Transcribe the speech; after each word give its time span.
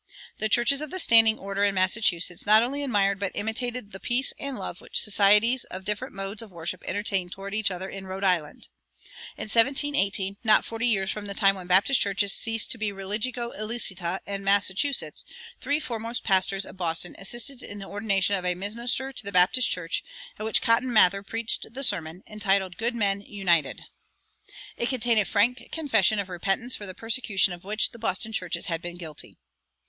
The 0.39 0.49
churches 0.49 0.81
of 0.81 0.89
"the 0.89 0.97
standing 0.97 1.37
order" 1.37 1.63
in 1.63 1.75
Massachusetts 1.75 2.47
not 2.47 2.63
only 2.63 2.83
admired 2.83 3.19
but 3.19 3.33
imitated 3.35 3.91
"the 3.91 3.99
peace 3.99 4.33
and 4.39 4.57
love 4.57 4.81
which 4.81 4.99
societies 4.99 5.63
of 5.65 5.85
different 5.85 6.15
modes 6.15 6.41
of 6.41 6.49
worship 6.49 6.83
entertained 6.87 7.31
toward 7.31 7.53
each 7.53 7.69
other 7.69 7.87
in 7.87 8.07
Rhode 8.07 8.23
Island." 8.23 8.67
In 9.37 9.43
1718, 9.43 10.37
not 10.43 10.65
forty 10.65 10.87
years 10.87 11.11
from 11.11 11.27
the 11.27 11.35
time 11.35 11.55
when 11.55 11.67
Baptist 11.67 12.01
churches 12.01 12.33
ceased 12.33 12.71
to 12.71 12.79
be 12.79 12.91
religio 12.91 13.51
illicita 13.51 14.21
in 14.25 14.43
Massachusetts, 14.43 15.23
three 15.59 15.79
foremost 15.79 16.23
pastors 16.23 16.65
of 16.65 16.77
Boston 16.77 17.15
assisted 17.19 17.61
in 17.61 17.77
the 17.77 17.85
ordination 17.87 18.33
of 18.35 18.43
a 18.43 18.55
minister 18.55 19.13
to 19.13 19.23
the 19.23 19.31
Baptist 19.31 19.69
church, 19.69 20.03
at 20.39 20.43
which 20.47 20.63
Cotton 20.63 20.91
Mather 20.91 21.21
preached 21.21 21.75
the 21.75 21.83
sermon, 21.83 22.23
entitled 22.25 22.77
"Good 22.77 22.95
Men 22.95 23.21
United." 23.21 23.83
It 24.77 24.89
contained 24.89 25.19
a 25.19 25.25
frank 25.25 25.69
confession 25.71 26.17
of 26.17 26.27
repentance 26.27 26.73
for 26.75 26.87
the 26.87 26.95
persecutions 26.95 27.53
of 27.53 27.63
which 27.63 27.91
the 27.91 27.99
Boston 27.99 28.31
churches 28.31 28.65
had 28.65 28.81
been 28.81 28.97
guilty. 28.97 29.37